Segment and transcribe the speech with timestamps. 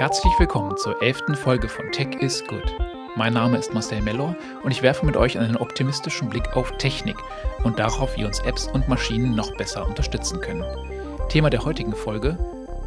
[0.00, 2.74] Herzlich willkommen zur elften Folge von Tech is Good.
[3.16, 7.18] Mein Name ist Marcel Mellor und ich werfe mit euch einen optimistischen Blick auf Technik
[7.64, 10.64] und darauf, wie uns Apps und Maschinen noch besser unterstützen können.
[11.28, 12.38] Thema der heutigen Folge: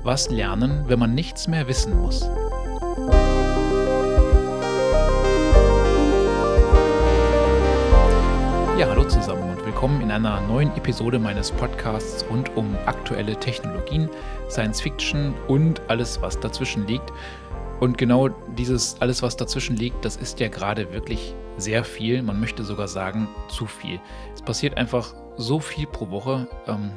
[0.01, 2.21] Was lernen, wenn man nichts mehr wissen muss?
[8.75, 9.32] Ja, hallo zusammen
[9.83, 14.09] willkommen in einer neuen Episode meines Podcasts rund um aktuelle Technologien,
[14.49, 17.11] Science Fiction und alles, was dazwischen liegt.
[17.81, 22.23] Und genau dieses alles, was dazwischen liegt, das ist ja gerade wirklich sehr viel.
[22.23, 23.99] Man möchte sogar sagen, zu viel.
[24.33, 26.47] Es passiert einfach so viel pro Woche.
[26.65, 26.91] Ähm,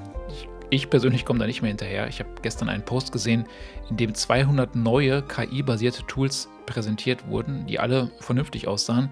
[0.71, 2.07] ich persönlich komme da nicht mehr hinterher.
[2.07, 3.47] Ich habe gestern einen Post gesehen,
[3.91, 9.11] in dem 200 neue KI-basierte Tools präsentiert wurden, die alle vernünftig aussahen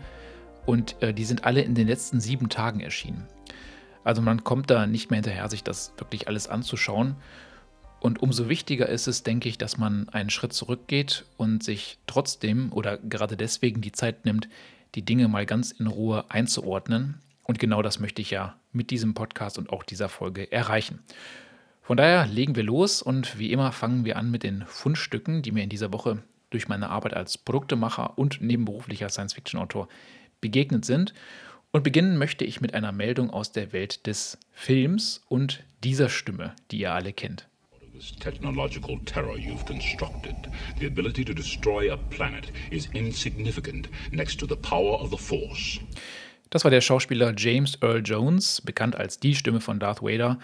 [0.65, 3.27] und äh, die sind alle in den letzten sieben Tagen erschienen.
[4.05, 7.17] Also man kommt da nicht mehr hinterher, sich das wirklich alles anzuschauen.
[8.01, 12.71] Und umso wichtiger ist es, denke ich, dass man einen Schritt zurückgeht und sich trotzdem
[12.71, 14.49] oder gerade deswegen die Zeit nimmt,
[14.95, 17.15] die Dinge mal ganz in Ruhe einzuordnen.
[17.45, 21.01] Und genau das möchte ich ja mit diesem Podcast und auch dieser Folge erreichen.
[21.83, 25.53] Von daher legen wir los und wie immer fangen wir an mit den Fundstücken, die
[25.53, 29.89] mir in dieser Woche durch meine Arbeit als Produktemacher und nebenberuflicher Science-Fiction-Autor
[30.41, 31.15] begegnet sind.
[31.75, 36.55] Und beginnen möchte ich mit einer Meldung aus der Welt des Films und dieser Stimme,
[36.71, 37.49] die ihr alle kennt.
[37.93, 40.37] This technological terror you've constructed,
[40.79, 45.81] the ability to destroy a planet, is insignificant next to the power of the Force.
[46.51, 50.39] Das war der Schauspieler James Earl Jones, bekannt als die Stimme von Darth Vader.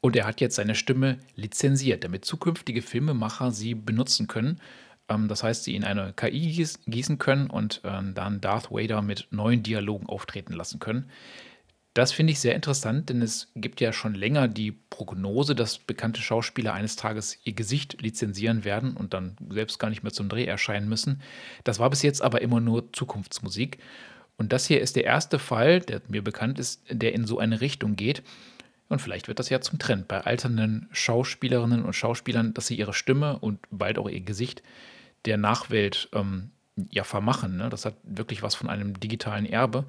[0.00, 4.60] Und er hat jetzt seine Stimme lizenziert, damit zukünftige Filmemacher sie benutzen können.
[5.08, 9.28] Ähm, das heißt, sie in eine KI gießen können und ähm, dann Darth Vader mit
[9.30, 11.10] neuen Dialogen auftreten lassen können.
[11.96, 16.20] Das finde ich sehr interessant, denn es gibt ja schon länger die Prognose, dass bekannte
[16.20, 20.44] Schauspieler eines Tages ihr Gesicht lizenzieren werden und dann selbst gar nicht mehr zum Dreh
[20.44, 21.22] erscheinen müssen.
[21.64, 23.78] Das war bis jetzt aber immer nur Zukunftsmusik.
[24.36, 27.62] Und das hier ist der erste Fall, der mir bekannt ist, der in so eine
[27.62, 28.22] Richtung geht.
[28.90, 32.92] Und vielleicht wird das ja zum Trend bei alternden Schauspielerinnen und Schauspielern, dass sie ihre
[32.92, 34.62] Stimme und bald auch ihr Gesicht
[35.26, 36.50] der Nachwelt ähm,
[36.90, 37.56] ja vermachen.
[37.56, 37.68] Ne?
[37.68, 39.84] Das hat wirklich was von einem digitalen Erbe.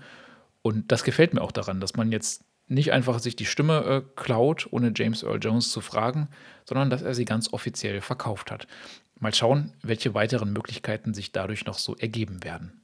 [0.62, 4.02] Und das gefällt mir auch daran, dass man jetzt nicht einfach sich die Stimme äh,
[4.16, 6.28] klaut, ohne James Earl Jones zu fragen,
[6.66, 8.68] sondern dass er sie ganz offiziell verkauft hat.
[9.20, 12.82] Mal schauen, welche weiteren Möglichkeiten sich dadurch noch so ergeben werden.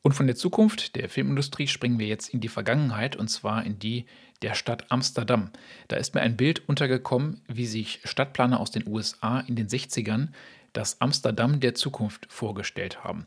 [0.00, 3.78] Und von der Zukunft der Filmindustrie springen wir jetzt in die Vergangenheit und zwar in
[3.78, 4.06] die
[4.42, 5.50] der Stadt Amsterdam.
[5.86, 10.28] Da ist mir ein Bild untergekommen, wie sich Stadtplaner aus den USA in den 60ern
[10.72, 13.26] das Amsterdam der Zukunft vorgestellt haben.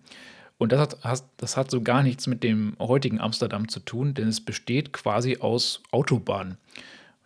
[0.58, 4.28] Und das hat, das hat so gar nichts mit dem heutigen Amsterdam zu tun, denn
[4.28, 6.58] es besteht quasi aus Autobahnen.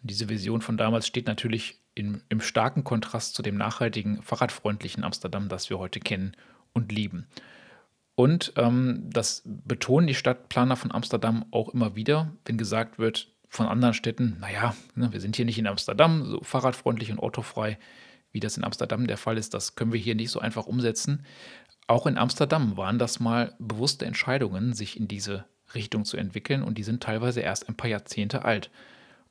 [0.01, 5.03] Und diese Vision von damals steht natürlich in, im starken Kontrast zu dem nachhaltigen, fahrradfreundlichen
[5.03, 6.35] Amsterdam, das wir heute kennen
[6.73, 7.27] und lieben.
[8.15, 13.67] Und ähm, das betonen die Stadtplaner von Amsterdam auch immer wieder, wenn gesagt wird von
[13.67, 17.77] anderen Städten, naja, ne, wir sind hier nicht in Amsterdam, so fahrradfreundlich und autofrei
[18.31, 21.25] wie das in Amsterdam der Fall ist, das können wir hier nicht so einfach umsetzen.
[21.87, 26.77] Auch in Amsterdam waren das mal bewusste Entscheidungen, sich in diese Richtung zu entwickeln und
[26.77, 28.69] die sind teilweise erst ein paar Jahrzehnte alt.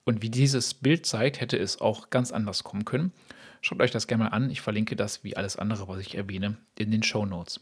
[0.05, 3.13] Und wie dieses Bild zeigt, hätte es auch ganz anders kommen können.
[3.61, 4.51] Schaut euch das gerne mal an.
[4.51, 7.61] Ich verlinke das wie alles andere, was ich erwähne, in den Show Notes.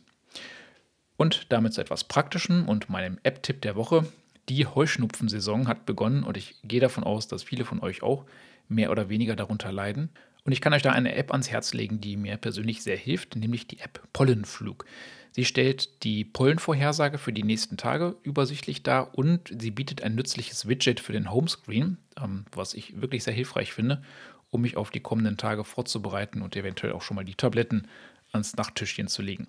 [1.16, 4.06] Und damit zu etwas Praktischem und meinem App-Tipp der Woche.
[4.48, 8.26] Die Heuschnupfensaison hat begonnen und ich gehe davon aus, dass viele von euch auch
[8.69, 10.10] mehr oder weniger darunter leiden.
[10.46, 13.34] Und ich kann euch da eine App ans Herz legen, die mir persönlich sehr hilft,
[13.34, 14.86] nämlich die App Pollenflug.
[15.32, 20.68] Sie stellt die Pollenvorhersage für die nächsten Tage übersichtlich dar und sie bietet ein nützliches
[20.68, 24.02] Widget für den Homescreen, ähm, was ich wirklich sehr hilfreich finde,
[24.50, 27.88] um mich auf die kommenden Tage vorzubereiten und eventuell auch schon mal die Tabletten
[28.32, 29.48] ans Nachttischchen zu legen.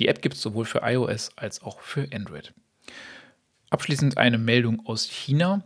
[0.00, 2.52] Die App gibt es sowohl für iOS als auch für Android.
[3.70, 5.64] Abschließend eine Meldung aus China.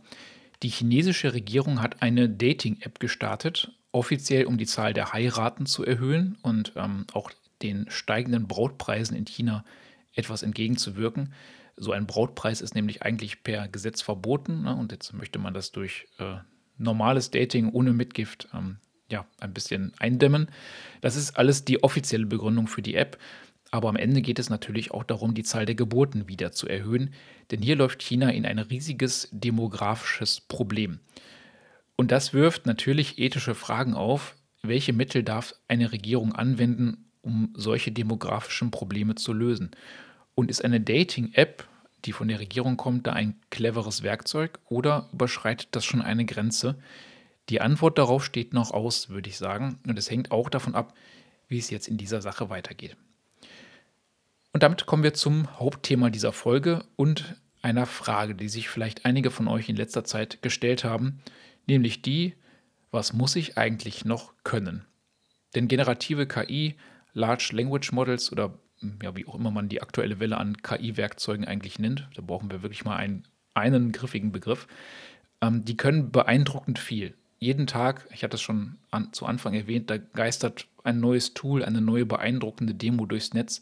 [0.61, 6.37] Die chinesische Regierung hat eine Dating-App gestartet, offiziell um die Zahl der Heiraten zu erhöhen
[6.41, 7.31] und ähm, auch
[7.61, 9.65] den steigenden Brautpreisen in China
[10.13, 11.33] etwas entgegenzuwirken.
[11.75, 14.75] So ein Brautpreis ist nämlich eigentlich per Gesetz verboten ne?
[14.75, 16.37] und jetzt möchte man das durch äh,
[16.77, 18.77] normales Dating ohne Mitgift ähm,
[19.09, 20.49] ja, ein bisschen eindämmen.
[21.01, 23.17] Das ist alles die offizielle Begründung für die App.
[23.71, 27.13] Aber am Ende geht es natürlich auch darum, die Zahl der Geburten wieder zu erhöhen,
[27.51, 30.99] denn hier läuft China in ein riesiges demografisches Problem.
[31.99, 34.37] Und das wirft natürlich ethische Fragen auf.
[34.61, 39.71] Welche Mittel darf eine Regierung anwenden, um solche demografischen Probleme zu lösen?
[40.33, 41.67] Und ist eine Dating-App,
[42.05, 46.79] die von der Regierung kommt, da ein cleveres Werkzeug oder überschreitet das schon eine Grenze?
[47.49, 49.77] Die Antwort darauf steht noch aus, würde ich sagen.
[49.85, 50.93] Und es hängt auch davon ab,
[51.49, 52.95] wie es jetzt in dieser Sache weitergeht.
[54.53, 59.31] Und damit kommen wir zum Hauptthema dieser Folge und einer Frage, die sich vielleicht einige
[59.31, 61.19] von euch in letzter Zeit gestellt haben,
[61.69, 62.33] nämlich die,
[62.91, 64.85] was muss ich eigentlich noch können?
[65.55, 66.75] Denn generative KI,
[67.13, 68.59] Large Language Models oder
[69.01, 72.61] ja, wie auch immer man die aktuelle Welle an KI-Werkzeugen eigentlich nennt, da brauchen wir
[72.61, 73.23] wirklich mal einen,
[73.53, 74.67] einen griffigen Begriff,
[75.41, 77.15] ähm, die können beeindruckend viel.
[77.39, 81.63] Jeden Tag, ich hatte es schon an, zu Anfang erwähnt, da geistert ein neues Tool,
[81.63, 83.61] eine neue beeindruckende Demo durchs Netz.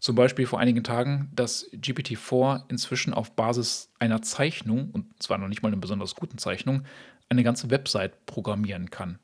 [0.00, 5.48] Zum Beispiel vor einigen Tagen, dass GPT-4 inzwischen auf Basis einer Zeichnung, und zwar noch
[5.48, 6.84] nicht mal einer besonders guten Zeichnung,
[7.28, 9.18] eine ganze Website programmieren kann.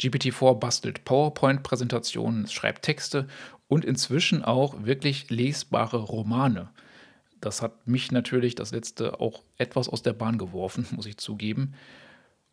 [0.00, 3.28] GPT-4 bastelt PowerPoint-Präsentationen, schreibt Texte
[3.68, 6.70] und inzwischen auch wirklich lesbare Romane.
[7.40, 11.74] Das hat mich natürlich das letzte auch etwas aus der Bahn geworfen, muss ich zugeben.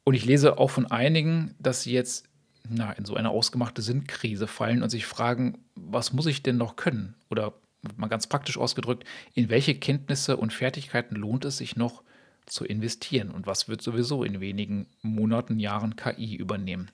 [0.03, 2.25] Und ich lese auch von einigen, dass sie jetzt
[2.69, 6.75] na, in so eine ausgemachte Sinnkrise fallen und sich fragen, was muss ich denn noch
[6.75, 7.15] können?
[7.29, 7.53] Oder
[7.95, 12.03] mal ganz praktisch ausgedrückt, in welche Kenntnisse und Fertigkeiten lohnt es sich noch
[12.47, 16.89] zu investieren und was wird sowieso in wenigen Monaten, Jahren KI übernehmen?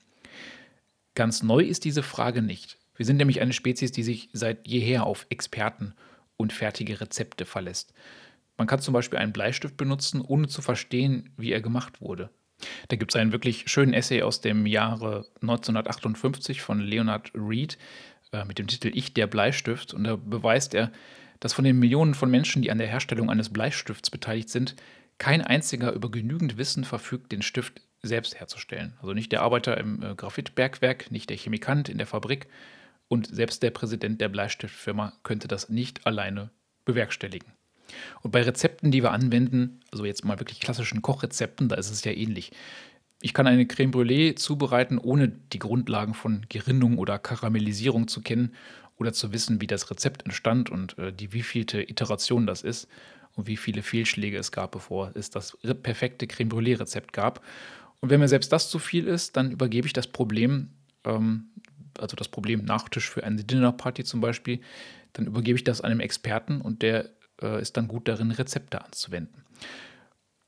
[1.16, 2.78] Ganz neu ist diese Frage nicht.
[2.96, 5.94] Wir sind nämlich eine Spezies, die sich seit jeher auf Experten
[6.38, 7.94] und fertige Rezepte verlässt.
[8.58, 12.30] Man kann zum Beispiel einen Bleistift benutzen, ohne zu verstehen, wie er gemacht wurde.
[12.88, 17.78] Da gibt es einen wirklich schönen Essay aus dem Jahre 1958 von Leonard Reed
[18.32, 19.94] äh, mit dem Titel Ich der Bleistift.
[19.94, 20.92] Und da beweist er,
[21.40, 24.76] dass von den Millionen von Menschen, die an der Herstellung eines Bleistifts beteiligt sind,
[25.18, 28.94] kein einziger über genügend Wissen verfügt, den Stift selbst herzustellen.
[29.02, 32.48] Also nicht der Arbeiter im äh, Graphitbergwerk, nicht der Chemikant in der Fabrik
[33.08, 36.52] und selbst der Präsident der Bleistiftfirma könnte das nicht alleine
[36.86, 37.52] bewerkstelligen.
[38.22, 42.04] Und bei Rezepten, die wir anwenden, also jetzt mal wirklich klassischen Kochrezepten, da ist es
[42.04, 42.52] ja ähnlich.
[43.22, 48.54] Ich kann eine Creme Brûlée zubereiten, ohne die Grundlagen von Gerinnung oder Karamellisierung zu kennen
[48.98, 52.88] oder zu wissen, wie das Rezept entstand und äh, die wievielte Iteration das ist
[53.36, 57.44] und wie viele Fehlschläge es gab, bevor es das perfekte Creme Brûlée-Rezept gab.
[58.00, 60.70] Und wenn mir selbst das zu viel ist, dann übergebe ich das Problem,
[61.06, 61.46] ähm,
[61.98, 64.60] also das Problem Nachtisch für eine Dinnerparty zum Beispiel,
[65.14, 67.10] dann übergebe ich das einem Experten und der
[67.42, 69.44] äh, ist dann gut darin, Rezepte anzuwenden.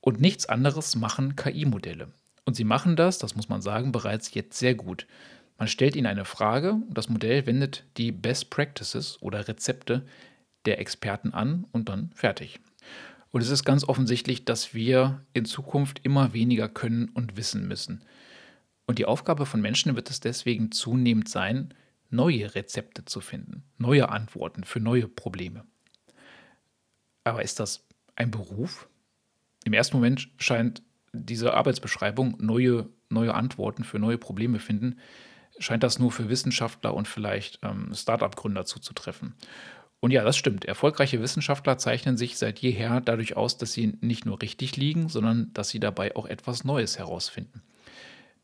[0.00, 2.08] Und nichts anderes machen KI-Modelle.
[2.44, 5.06] Und sie machen das, das muss man sagen, bereits jetzt sehr gut.
[5.58, 10.06] Man stellt ihnen eine Frage und das Modell wendet die Best Practices oder Rezepte
[10.66, 12.60] der Experten an und dann fertig.
[13.36, 18.02] Und es ist ganz offensichtlich, dass wir in Zukunft immer weniger können und wissen müssen.
[18.86, 21.74] Und die Aufgabe von Menschen wird es deswegen zunehmend sein,
[22.08, 25.66] neue Rezepte zu finden, neue Antworten für neue Probleme.
[27.24, 27.84] Aber ist das
[28.14, 28.88] ein Beruf?
[29.66, 34.98] Im ersten Moment scheint diese Arbeitsbeschreibung neue, neue Antworten für neue Probleme finden,
[35.58, 39.34] scheint das nur für Wissenschaftler und vielleicht ähm, Start-up-Gründer zuzutreffen.
[40.00, 40.64] Und ja, das stimmt.
[40.64, 45.52] Erfolgreiche Wissenschaftler zeichnen sich seit jeher dadurch aus, dass sie nicht nur richtig liegen, sondern
[45.54, 47.62] dass sie dabei auch etwas Neues herausfinden.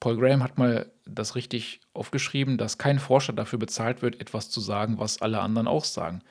[0.00, 4.60] Paul Graham hat mal das richtig aufgeschrieben, dass kein Forscher dafür bezahlt wird, etwas zu
[4.60, 6.22] sagen, was alle anderen auch sagen.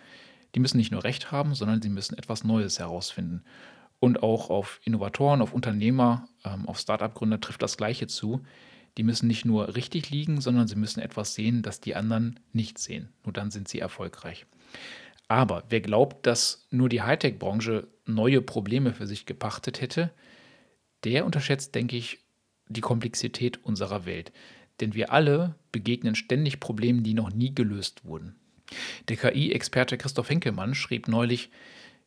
[0.56, 3.44] Die müssen nicht nur Recht haben, sondern sie müssen etwas Neues herausfinden.
[4.00, 8.42] Und auch auf Innovatoren, auf Unternehmer, ähm, auf Startup-Gründer trifft das Gleiche zu.
[8.98, 12.78] Die müssen nicht nur richtig liegen, sondern sie müssen etwas sehen, das die anderen nicht
[12.78, 13.10] sehen.
[13.24, 14.46] Nur dann sind sie erfolgreich.
[15.32, 20.12] Aber wer glaubt, dass nur die Hightech-Branche neue Probleme für sich gepachtet hätte,
[21.06, 22.20] der unterschätzt, denke ich,
[22.68, 24.34] die Komplexität unserer Welt.
[24.82, 28.36] Denn wir alle begegnen ständig Problemen, die noch nie gelöst wurden.
[29.08, 31.50] Der KI-Experte Christoph Henkelmann schrieb neulich,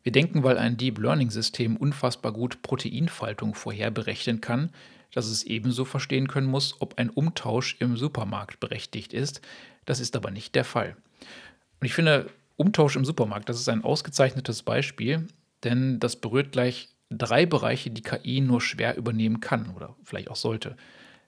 [0.03, 4.69] wir denken, weil ein Deep Learning-System unfassbar gut Proteinfaltung vorherberechnen kann,
[5.15, 9.41] dass es ebenso verstehen können muss, ob ein Umtausch im Supermarkt berechtigt ist.
[9.85, 10.95] Das ist aber nicht der Fall.
[11.79, 15.27] Und ich finde, Umtausch im Supermarkt, das ist ein ausgezeichnetes Beispiel,
[15.63, 20.35] denn das berührt gleich drei Bereiche, die KI nur schwer übernehmen kann oder vielleicht auch
[20.35, 20.75] sollte.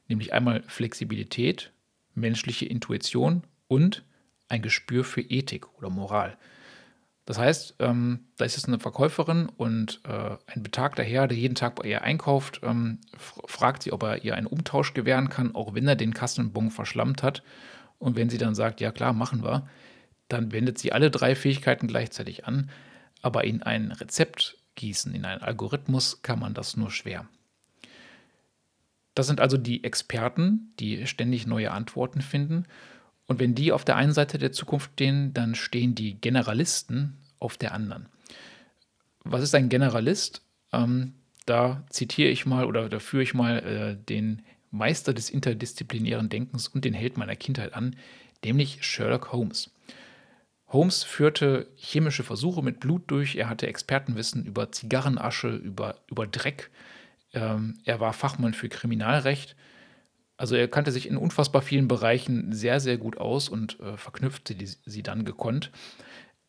[0.08, 1.72] Nämlich einmal Flexibilität,
[2.14, 4.04] menschliche Intuition und
[4.50, 6.38] ein Gespür für Ethik oder Moral.
[7.26, 11.56] Das heißt, ähm, da ist jetzt eine Verkäuferin und äh, ein betagter Herr, der jeden
[11.56, 15.74] Tag bei ihr einkauft, ähm, fragt sie, ob er ihr einen Umtausch gewähren kann, auch
[15.74, 17.44] wenn er den Kassenbon verschlammt hat.
[18.00, 19.68] Und wenn sie dann sagt, ja klar, machen wir,
[20.28, 22.70] dann wendet sie alle drei Fähigkeiten gleichzeitig an,
[23.22, 27.28] aber in ein Rezept gießen, in einen Algorithmus kann man das nur schwer.
[29.16, 32.66] Das sind also die Experten, die ständig neue Antworten finden.
[33.26, 37.58] Und wenn die auf der einen Seite der Zukunft stehen, dann stehen die Generalisten auf
[37.58, 38.08] der anderen.
[39.24, 40.44] Was ist ein Generalist?
[40.72, 41.14] Ähm,
[41.48, 46.68] da zitiere ich mal oder da führe ich mal äh, den Meister des interdisziplinären Denkens
[46.68, 47.96] und den Held meiner Kindheit an,
[48.44, 49.72] nämlich Sherlock Holmes.
[50.70, 56.70] Holmes führte chemische Versuche mit Blut durch, er hatte Expertenwissen über Zigarrenasche, über, über Dreck,
[57.34, 59.56] ähm, er war Fachmann für Kriminalrecht.
[60.38, 64.56] Also er kannte sich in unfassbar vielen Bereichen sehr, sehr gut aus und äh, verknüpfte
[64.56, 65.72] die, sie dann gekonnt.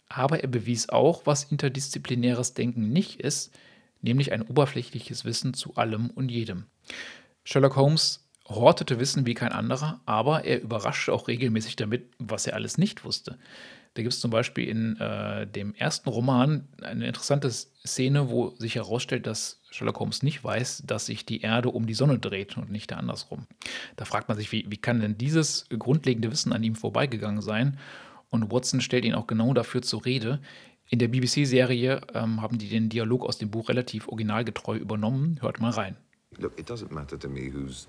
[0.08, 3.54] Aber er bewies auch, was interdisziplinäres Denken nicht ist,
[4.00, 6.66] nämlich ein oberflächliches Wissen zu allem und jedem.
[7.44, 12.54] Sherlock Holmes hortete Wissen wie kein anderer, aber er überraschte auch regelmäßig damit, was er
[12.54, 13.38] alles nicht wusste.
[13.98, 18.76] Da gibt es zum Beispiel in äh, dem ersten Roman eine interessante Szene, wo sich
[18.76, 22.70] herausstellt, dass Sherlock Holmes nicht weiß, dass sich die Erde um die Sonne dreht und
[22.70, 23.48] nicht andersrum.
[23.96, 27.76] Da fragt man sich, wie, wie kann denn dieses grundlegende Wissen an ihm vorbeigegangen sein?
[28.30, 30.38] Und Watson stellt ihn auch genau dafür zur Rede.
[30.88, 35.38] In der BBC-Serie ähm, haben die den Dialog aus dem Buch relativ originalgetreu übernommen.
[35.40, 35.96] Hört mal rein.
[36.38, 37.88] Look, it doesn't matter to me who's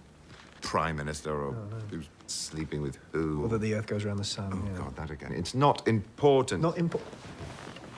[0.61, 1.77] prime minister or no, no.
[1.89, 3.41] who's sleeping with who.
[3.41, 4.49] Whether the earth goes around the sun.
[4.53, 4.77] Oh, yeah.
[4.77, 5.31] God, that again.
[5.31, 6.61] It's not important.
[6.61, 7.11] Not important.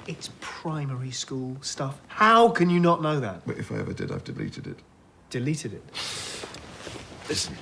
[0.07, 1.99] It's primary school stuff.
[2.07, 3.45] How can you not know that?
[3.45, 4.77] But if I ever did, I've deleted it.
[5.29, 5.83] Deleted it?
[7.29, 7.55] Listen,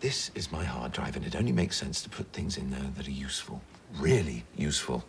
[0.00, 2.90] this is my hard drive, and it only makes sense to put things in there
[2.96, 3.60] that are useful.
[3.98, 5.04] Really useful.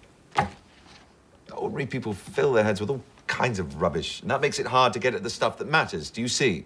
[1.51, 4.94] Ordinary people fill their heads with all kinds of rubbish, and that makes it hard
[4.94, 6.10] to get at the stuff that matters.
[6.10, 6.66] Do you see?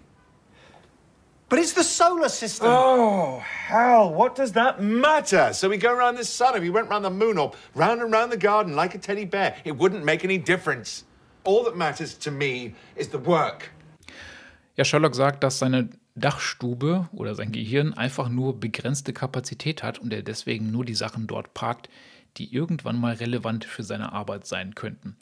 [1.48, 2.66] But it's the solar system.
[2.68, 5.52] Oh, hell, what does that matter?
[5.52, 6.56] So we go around the sun.
[6.56, 9.24] If we went around the moon or round and round the garden like a teddy
[9.24, 11.04] bear, it wouldn't make any difference.
[11.44, 13.70] All that matters to me is the work.
[14.76, 20.12] Ja, Sherlock sagt, dass seine Dachstube oder sein Gehirn einfach nur begrenzte Kapazität hat und
[20.12, 21.88] er deswegen nur die Sachen dort parkt,
[22.38, 25.16] die irgendwann mal relevant für seine Arbeit sein könnten.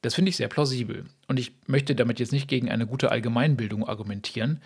[0.00, 1.04] Das finde ich sehr plausibel.
[1.28, 4.60] Und ich möchte damit jetzt nicht gegen eine gute Allgemeinbildung argumentieren.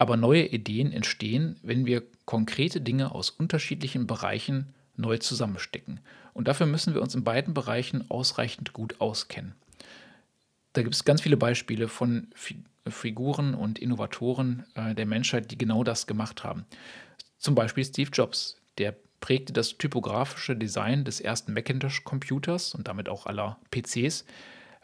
[0.00, 6.00] Aber neue Ideen entstehen, wenn wir konkrete Dinge aus unterschiedlichen Bereichen neu zusammenstecken.
[6.32, 9.54] Und dafür müssen wir uns in beiden Bereichen ausreichend gut auskennen.
[10.72, 12.28] Da gibt es ganz viele Beispiele von
[12.88, 16.64] Figuren und Innovatoren äh, der Menschheit, die genau das gemacht haben.
[17.36, 23.26] Zum Beispiel Steve Jobs, der prägte das typografische Design des ersten Macintosh-Computers und damit auch
[23.26, 24.24] aller PCs,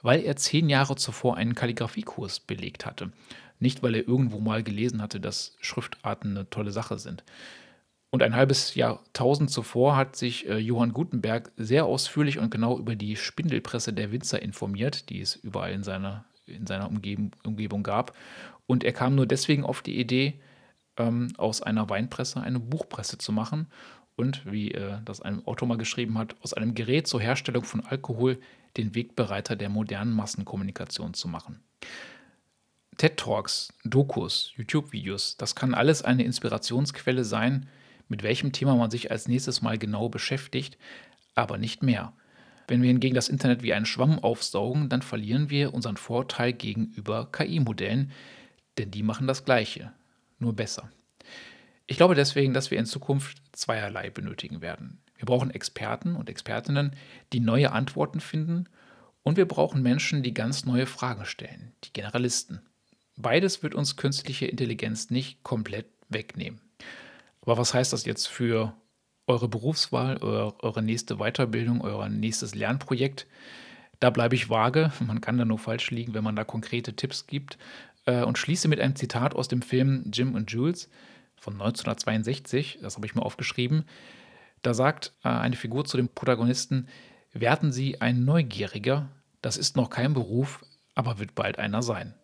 [0.02, 3.12] weil er zehn Jahre zuvor einen Kalligrafiekurs belegt hatte.
[3.58, 7.24] Nicht, weil er irgendwo mal gelesen hatte, dass Schriftarten eine tolle Sache sind.
[8.10, 12.94] Und ein halbes Jahrtausend zuvor hat sich äh, Johann Gutenberg sehr ausführlich und genau über
[12.94, 18.16] die Spindelpresse der Winzer informiert, die es überall in seiner, in seiner Umgebung, Umgebung gab.
[18.66, 20.40] Und er kam nur deswegen auf die Idee,
[20.96, 23.66] ähm, aus einer Weinpresse eine Buchpresse zu machen
[24.16, 27.84] und, wie äh, das ein Autor mal geschrieben hat, aus einem Gerät zur Herstellung von
[27.84, 28.38] Alkohol
[28.76, 31.60] den Wegbereiter der modernen Massenkommunikation zu machen.
[32.98, 37.68] TED-Talks, Dokus, YouTube-Videos, das kann alles eine Inspirationsquelle sein,
[38.08, 40.78] mit welchem Thema man sich als nächstes Mal genau beschäftigt,
[41.34, 42.12] aber nicht mehr.
[42.68, 47.30] Wenn wir hingegen das Internet wie einen Schwamm aufsaugen, dann verlieren wir unseren Vorteil gegenüber
[47.30, 48.12] KI-Modellen,
[48.78, 49.92] denn die machen das Gleiche,
[50.38, 50.90] nur besser.
[51.86, 55.00] Ich glaube deswegen, dass wir in Zukunft zweierlei benötigen werden.
[55.16, 56.96] Wir brauchen Experten und Expertinnen,
[57.32, 58.68] die neue Antworten finden,
[59.22, 62.60] und wir brauchen Menschen, die ganz neue Fragen stellen, die Generalisten.
[63.16, 66.60] Beides wird uns künstliche Intelligenz nicht komplett wegnehmen.
[67.40, 68.74] Aber was heißt das jetzt für
[69.26, 73.26] eure Berufswahl, eure nächste Weiterbildung, euer nächstes Lernprojekt?
[74.00, 74.92] Da bleibe ich vage.
[75.00, 77.56] Man kann da nur falsch liegen, wenn man da konkrete Tipps gibt.
[78.04, 80.90] Äh, und schließe mit einem Zitat aus dem Film Jim und Jules
[81.36, 82.80] von 1962.
[82.82, 83.84] Das habe ich mir aufgeschrieben.
[84.62, 86.88] Da sagt äh, eine Figur zu dem Protagonisten:
[87.32, 89.08] Werden Sie ein Neugieriger?
[89.40, 92.14] Das ist noch kein Beruf, aber wird bald einer sein.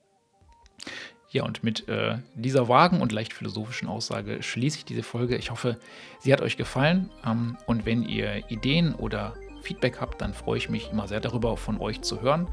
[1.30, 5.36] Ja, und mit äh, dieser vagen und leicht philosophischen Aussage schließe ich diese Folge.
[5.36, 5.78] Ich hoffe,
[6.20, 7.10] sie hat euch gefallen.
[7.24, 11.56] Ähm, und wenn ihr Ideen oder Feedback habt, dann freue ich mich immer sehr darüber,
[11.56, 12.48] von euch zu hören.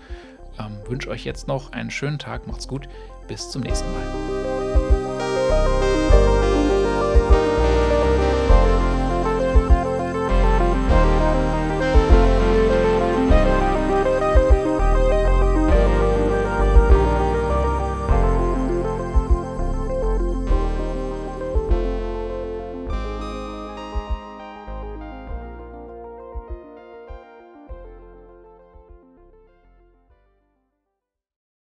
[0.58, 2.48] Ähm, wünsche euch jetzt noch einen schönen Tag.
[2.48, 2.88] Macht's gut.
[3.28, 4.29] Bis zum nächsten Mal.